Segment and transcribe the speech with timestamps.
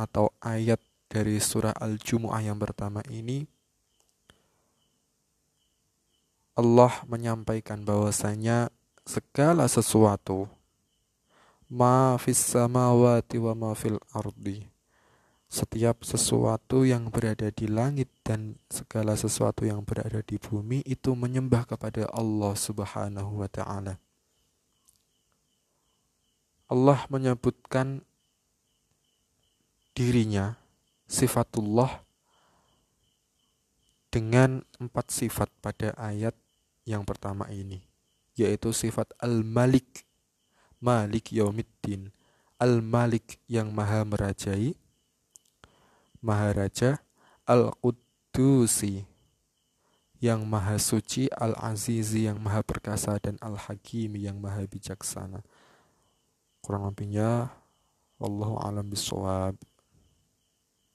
[0.00, 3.48] atau ayat dari surah Al-Jumu'ah yang pertama ini
[6.52, 8.68] Allah menyampaikan bahwasanya
[9.08, 10.46] segala sesuatu
[11.72, 14.68] ma fis samawati wa ma fil ardi
[15.48, 21.64] setiap sesuatu yang berada di langit dan segala sesuatu yang berada di bumi itu menyembah
[21.64, 23.96] kepada Allah Subhanahu wa taala.
[26.68, 28.04] Allah menyebutkan
[29.96, 30.60] dirinya
[31.08, 32.04] sifatullah
[34.12, 36.36] dengan empat sifat pada ayat
[36.84, 37.82] yang pertama ini
[38.38, 40.06] yaitu sifat al-malik
[40.78, 42.14] malik yaumiddin.
[42.58, 44.74] Al-malik yang maha merajai
[46.18, 46.98] maharaja
[47.46, 49.06] al-qudusi
[50.18, 55.46] yang maha suci al-azizi yang maha perkasa dan al-hakim yang maha bijaksana.
[56.58, 57.54] Kurang lebihnya
[58.18, 59.54] wallahu alam bisawab